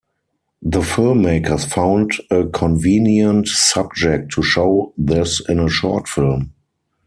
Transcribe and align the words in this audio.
The 0.63 0.79
filmmakers 0.81 1.67
found 1.69 2.13
a 2.31 2.47
convenient 2.49 3.47
subject 3.47 4.33
to 4.33 4.41
show 4.41 4.95
this 4.97 5.43
in 5.47 5.59
a 5.59 5.69
short 5.69 6.07
film. 6.07 6.53